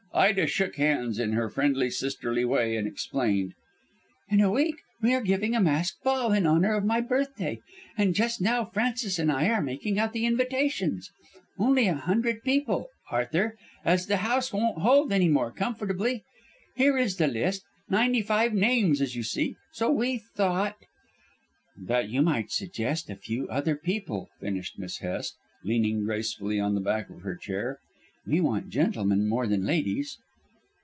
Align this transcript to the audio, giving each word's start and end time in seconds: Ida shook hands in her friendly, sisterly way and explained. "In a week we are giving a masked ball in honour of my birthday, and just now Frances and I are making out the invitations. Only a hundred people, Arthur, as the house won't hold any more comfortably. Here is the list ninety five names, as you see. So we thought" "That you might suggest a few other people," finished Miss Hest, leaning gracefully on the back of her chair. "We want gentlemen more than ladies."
Ida 0.13 0.45
shook 0.47 0.75
hands 0.75 1.19
in 1.19 1.31
her 1.31 1.49
friendly, 1.49 1.89
sisterly 1.89 2.43
way 2.43 2.75
and 2.75 2.85
explained. 2.85 3.53
"In 4.27 4.41
a 4.41 4.51
week 4.51 4.75
we 5.01 5.13
are 5.13 5.21
giving 5.21 5.55
a 5.55 5.61
masked 5.61 6.03
ball 6.03 6.33
in 6.33 6.45
honour 6.45 6.73
of 6.73 6.83
my 6.83 6.99
birthday, 6.99 7.61
and 7.97 8.13
just 8.13 8.41
now 8.41 8.65
Frances 8.65 9.17
and 9.17 9.31
I 9.31 9.47
are 9.47 9.61
making 9.61 9.97
out 9.99 10.11
the 10.11 10.25
invitations. 10.25 11.09
Only 11.57 11.87
a 11.87 11.93
hundred 11.95 12.43
people, 12.43 12.89
Arthur, 13.09 13.55
as 13.85 14.07
the 14.07 14.17
house 14.17 14.51
won't 14.51 14.79
hold 14.79 15.13
any 15.13 15.29
more 15.29 15.49
comfortably. 15.49 16.25
Here 16.75 16.97
is 16.97 17.15
the 17.15 17.29
list 17.29 17.63
ninety 17.89 18.21
five 18.21 18.53
names, 18.53 18.99
as 18.99 19.15
you 19.15 19.23
see. 19.23 19.55
So 19.71 19.89
we 19.89 20.17
thought" 20.35 20.75
"That 21.87 22.09
you 22.09 22.21
might 22.21 22.51
suggest 22.51 23.09
a 23.09 23.15
few 23.15 23.47
other 23.47 23.77
people," 23.77 24.27
finished 24.41 24.77
Miss 24.77 24.97
Hest, 24.97 25.37
leaning 25.63 26.03
gracefully 26.03 26.59
on 26.59 26.75
the 26.75 26.81
back 26.81 27.09
of 27.09 27.21
her 27.21 27.37
chair. 27.37 27.79
"We 28.23 28.39
want 28.39 28.69
gentlemen 28.69 29.27
more 29.27 29.47
than 29.47 29.65
ladies." 29.65 30.19